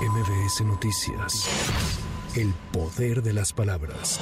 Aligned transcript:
MBS 0.00 0.62
Noticias. 0.62 2.09
El 2.36 2.54
poder 2.72 3.24
de 3.24 3.32
las 3.32 3.52
palabras. 3.52 4.20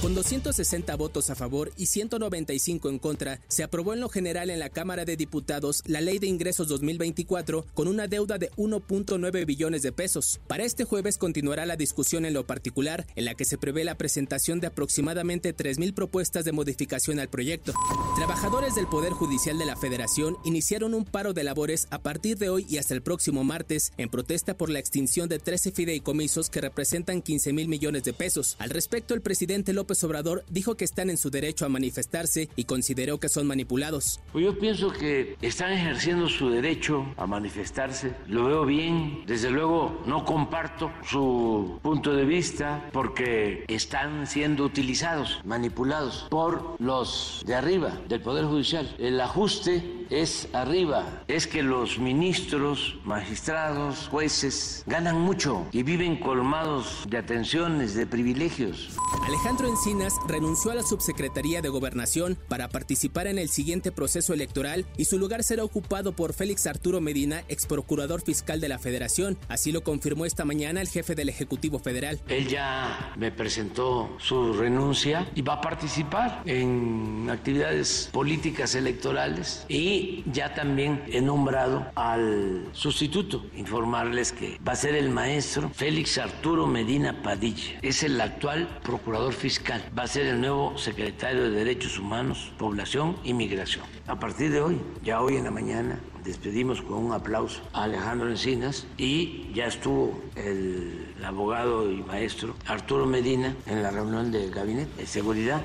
Con 0.00 0.14
260 0.14 0.96
votos 0.96 1.28
a 1.28 1.34
favor 1.34 1.72
y 1.76 1.86
195 1.86 2.88
en 2.88 2.98
contra, 2.98 3.40
se 3.48 3.62
aprobó 3.62 3.92
en 3.92 4.00
lo 4.00 4.08
general 4.08 4.48
en 4.48 4.58
la 4.58 4.70
Cámara 4.70 5.04
de 5.04 5.18
Diputados 5.18 5.82
la 5.86 6.00
Ley 6.00 6.18
de 6.18 6.26
Ingresos 6.26 6.68
2024 6.68 7.66
con 7.74 7.86
una 7.86 8.06
deuda 8.06 8.38
de 8.38 8.50
1.9 8.52 9.44
billones 9.44 9.82
de 9.82 9.92
pesos. 9.92 10.40
Para 10.46 10.64
este 10.64 10.84
jueves 10.84 11.18
continuará 11.18 11.66
la 11.66 11.76
discusión 11.76 12.24
en 12.24 12.32
lo 12.32 12.46
particular, 12.46 13.06
en 13.14 13.26
la 13.26 13.34
que 13.34 13.44
se 13.44 13.58
prevé 13.58 13.84
la 13.84 13.98
presentación 13.98 14.60
de 14.60 14.68
aproximadamente 14.68 15.54
3.000 15.54 15.92
propuestas 15.92 16.46
de 16.46 16.52
modificación 16.52 17.20
al 17.20 17.28
proyecto. 17.28 17.74
Trabajadores 18.16 18.74
del 18.74 18.86
Poder 18.86 19.12
Judicial 19.12 19.58
de 19.58 19.66
la 19.66 19.76
Federación 19.76 20.38
iniciaron 20.44 20.94
un 20.94 21.04
paro 21.04 21.34
de 21.34 21.44
labores 21.44 21.88
a 21.90 21.98
partir 21.98 22.38
de 22.38 22.48
hoy 22.48 22.66
y 22.70 22.78
hasta 22.78 22.94
el 22.94 23.02
próximo 23.02 23.44
martes 23.44 23.92
en 23.98 24.08
protesta 24.08 24.56
por 24.56 24.70
la 24.70 24.78
extinción 24.78 25.28
de 25.28 25.38
13 25.38 25.72
fideicomisos 25.72 26.48
que 26.48 26.62
representan 26.62 27.20
15 27.20 27.33
mil 27.52 27.68
millones 27.68 28.04
de 28.04 28.12
pesos. 28.12 28.56
Al 28.58 28.70
respecto, 28.70 29.14
el 29.14 29.20
presidente 29.20 29.72
López 29.72 30.02
Obrador 30.04 30.44
dijo 30.48 30.76
que 30.76 30.84
están 30.84 31.10
en 31.10 31.18
su 31.18 31.30
derecho 31.30 31.66
a 31.66 31.68
manifestarse 31.68 32.48
y 32.56 32.64
consideró 32.64 33.18
que 33.18 33.28
son 33.28 33.46
manipulados. 33.46 34.20
Pues 34.32 34.44
yo 34.44 34.58
pienso 34.58 34.92
que 34.92 35.36
están 35.42 35.72
ejerciendo 35.72 36.28
su 36.28 36.50
derecho 36.50 37.06
a 37.16 37.26
manifestarse. 37.26 38.14
Lo 38.26 38.46
veo 38.46 38.64
bien. 38.64 39.24
Desde 39.26 39.50
luego 39.50 40.02
no 40.06 40.24
comparto 40.24 40.90
su 41.08 41.78
punto 41.82 42.14
de 42.14 42.24
vista 42.24 42.88
porque 42.92 43.64
están 43.68 44.26
siendo 44.26 44.64
utilizados, 44.64 45.40
manipulados 45.44 46.26
por 46.30 46.76
los 46.78 47.42
de 47.46 47.54
arriba 47.54 48.00
del 48.08 48.20
Poder 48.20 48.44
Judicial. 48.44 48.94
El 48.98 49.20
ajuste 49.20 50.06
es 50.10 50.48
arriba. 50.52 51.24
Es 51.28 51.46
que 51.46 51.62
los 51.62 51.98
ministros, 51.98 52.98
magistrados, 53.04 54.08
jueces 54.08 54.84
ganan 54.86 55.20
mucho 55.20 55.66
y 55.72 55.82
viven 55.82 56.16
colmados 56.16 57.04
de 57.08 57.18
atenciones, 57.24 57.94
de 57.94 58.06
privilegios. 58.06 58.90
Alejandro 59.26 59.68
Encinas 59.68 60.20
renunció 60.28 60.70
a 60.70 60.74
la 60.74 60.82
subsecretaría 60.82 61.62
de 61.62 61.70
Gobernación 61.70 62.36
para 62.46 62.68
participar 62.68 63.26
en 63.26 63.38
el 63.38 63.48
siguiente 63.48 63.90
proceso 63.90 64.34
electoral 64.34 64.84
y 64.98 65.06
su 65.06 65.18
lugar 65.18 65.42
será 65.44 65.64
ocupado 65.64 66.12
por 66.12 66.34
Félix 66.34 66.66
Arturo 66.66 67.00
Medina, 67.00 67.42
ex 67.48 67.64
procurador 67.64 68.20
fiscal 68.20 68.60
de 68.60 68.68
la 68.68 68.78
Federación. 68.78 69.38
Así 69.48 69.72
lo 69.72 69.82
confirmó 69.82 70.26
esta 70.26 70.44
mañana 70.44 70.82
el 70.82 70.88
jefe 70.88 71.14
del 71.14 71.30
Ejecutivo 71.30 71.78
Federal. 71.78 72.20
Él 72.28 72.48
ya 72.48 73.14
me 73.16 73.32
presentó 73.32 74.14
su 74.18 74.52
renuncia 74.52 75.26
y 75.34 75.40
va 75.40 75.54
a 75.54 75.60
participar 75.62 76.42
en 76.44 77.26
actividades 77.30 78.10
políticas 78.12 78.74
electorales 78.74 79.64
y 79.70 80.22
ya 80.30 80.52
también 80.52 81.02
he 81.08 81.22
nombrado 81.22 81.86
al 81.94 82.68
sustituto, 82.72 83.46
informarles 83.56 84.32
que 84.32 84.58
va 84.68 84.72
a 84.72 84.76
ser 84.76 84.94
el 84.94 85.08
maestro 85.08 85.70
Félix 85.70 86.18
Arturo 86.18 86.66
Medina 86.66 87.22
Padilla. 87.22 87.78
Es 87.80 88.02
el 88.02 88.20
actual 88.20 88.68
procurador 88.82 89.13
fiscal. 89.32 89.82
Va 89.96 90.04
a 90.04 90.06
ser 90.06 90.26
el 90.26 90.40
nuevo 90.40 90.76
secretario 90.76 91.44
de 91.44 91.50
Derechos 91.50 91.98
Humanos, 91.98 92.52
Población 92.58 93.16
y 93.22 93.32
Migración. 93.32 93.84
A 94.06 94.18
partir 94.18 94.50
de 94.50 94.60
hoy, 94.60 94.80
ya 95.02 95.20
hoy 95.20 95.36
en 95.36 95.44
la 95.44 95.50
mañana, 95.50 96.00
despedimos 96.24 96.80
con 96.80 97.04
un 97.04 97.12
aplauso 97.12 97.60
a 97.72 97.84
Alejandro 97.84 98.30
Encinas 98.30 98.86
y 98.96 99.52
ya 99.52 99.66
estuvo 99.66 100.18
el, 100.36 101.14
abogado 101.24 101.90
y 101.90 102.02
maestro 102.02 102.54
Arturo 102.66 103.06
Medina 103.06 103.56
en 103.66 103.82
la 103.82 103.90
reunión 103.90 104.30
del 104.30 104.50
gabinete 104.50 104.90
de 104.98 105.06
seguridad. 105.06 105.62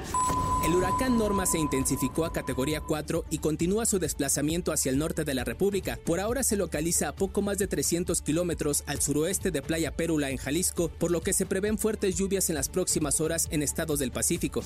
El 0.65 0.75
huracán 0.75 1.17
Norma 1.17 1.45
se 1.45 1.57
intensificó 1.57 2.25
a 2.25 2.31
categoría 2.31 2.81
4 2.81 3.25
y 3.29 3.39
continúa 3.39 3.85
su 3.85 3.99
desplazamiento 3.99 4.71
hacia 4.71 4.89
el 4.89 4.97
norte 4.97 5.25
de 5.25 5.33
la 5.33 5.43
República. 5.43 5.99
Por 6.05 6.19
ahora 6.19 6.43
se 6.43 6.55
localiza 6.55 7.09
a 7.09 7.15
poco 7.15 7.41
más 7.41 7.57
de 7.57 7.67
300 7.67 8.21
kilómetros 8.21 8.83
al 8.85 9.01
suroeste 9.01 9.51
de 9.51 9.61
Playa 9.61 9.95
Pérula 9.95 10.29
en 10.29 10.37
Jalisco, 10.37 10.89
por 10.89 11.11
lo 11.11 11.21
que 11.21 11.33
se 11.33 11.45
prevén 11.45 11.77
fuertes 11.77 12.15
lluvias 12.15 12.49
en 12.49 12.55
las 12.55 12.69
próximas 12.69 13.19
horas 13.19 13.47
en 13.51 13.63
estados 13.63 13.99
del 13.99 14.11
Pacífico. 14.11 14.61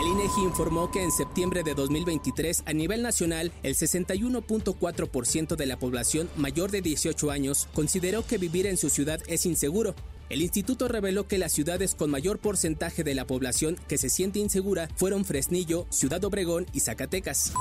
El 0.00 0.08
INEGI 0.08 0.42
informó 0.42 0.90
que 0.90 1.02
en 1.02 1.10
septiembre 1.10 1.62
de 1.62 1.74
2023 1.74 2.62
a 2.66 2.72
nivel 2.72 3.02
nacional 3.02 3.52
el 3.62 3.74
61.4% 3.74 5.35
de 5.36 5.66
la 5.66 5.78
población 5.78 6.30
mayor 6.36 6.70
de 6.70 6.80
18 6.80 7.30
años 7.30 7.68
consideró 7.74 8.26
que 8.26 8.38
vivir 8.38 8.66
en 8.66 8.78
su 8.78 8.88
ciudad 8.88 9.20
es 9.26 9.44
inseguro. 9.44 9.94
El 10.28 10.42
instituto 10.42 10.88
reveló 10.88 11.28
que 11.28 11.38
las 11.38 11.52
ciudades 11.52 11.94
con 11.94 12.10
mayor 12.10 12.38
porcentaje 12.38 13.04
de 13.04 13.14
la 13.14 13.26
población 13.26 13.76
que 13.88 13.96
se 13.96 14.10
siente 14.10 14.40
insegura 14.40 14.88
fueron 14.96 15.24
Fresnillo, 15.24 15.86
Ciudad 15.90 16.24
Obregón 16.24 16.66
y 16.72 16.80
Zacatecas. 16.80 17.52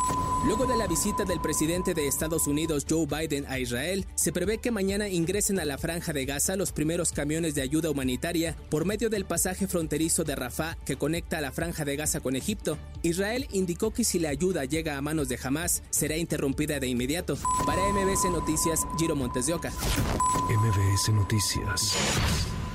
Luego 0.46 0.66
de 0.66 0.76
la 0.76 0.88
visita 0.88 1.26
del 1.26 1.42
presidente 1.42 1.94
de 1.94 2.08
Estados 2.08 2.48
Unidos 2.48 2.86
Joe 2.90 3.06
Biden 3.06 3.46
a 3.48 3.60
Israel, 3.60 4.06
se 4.16 4.32
prevé 4.32 4.58
que 4.58 4.72
mañana 4.72 5.10
ingresen 5.10 5.60
a 5.60 5.66
la 5.66 5.78
franja 5.78 6.12
de 6.12 6.26
Gaza 6.26 6.56
los 6.56 6.72
primeros 6.72 7.12
camiones 7.12 7.54
de 7.54 7.62
ayuda 7.62 7.92
humanitaria 7.92 8.56
por 8.70 8.86
medio 8.86 9.10
del 9.10 9.26
pasaje 9.26 9.68
fronterizo 9.68 10.24
de 10.24 10.36
Rafah 10.36 10.76
que 10.86 10.98
conecta 10.98 11.38
a 11.38 11.42
la 11.42 11.52
franja 11.52 11.86
de 11.86 11.96
Gaza 11.96 12.20
con 12.20 12.36
Egipto. 12.36 12.78
Israel 13.04 13.48
indicó 13.52 13.92
que 13.92 14.04
si 14.04 14.18
la 14.18 14.30
ayuda 14.30 14.66
llega 14.66 14.98
a 14.98 15.02
manos 15.02 15.30
de 15.30 15.40
Hamas, 15.42 15.84
será 15.92 16.18
interrumpida 16.18 16.80
de 16.80 16.88
inmediato. 16.88 17.38
Para 17.66 17.82
MBS 17.90 18.26
Noticias, 18.32 18.82
Giro 18.98 19.16
Montes 19.16 19.46
de 19.46 19.54
Oca. 19.54 19.72
MBS 20.50 21.10
Noticias. 21.14 22.55